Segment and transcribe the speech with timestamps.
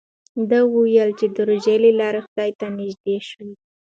[0.49, 3.53] ده وویل چې د روژې له لارې خدای ته نژدې شوی.